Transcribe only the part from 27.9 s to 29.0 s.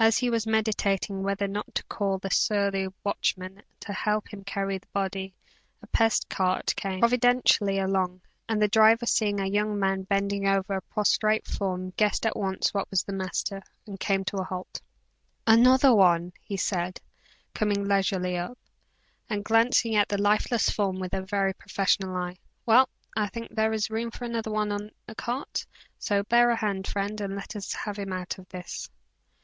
him out of this."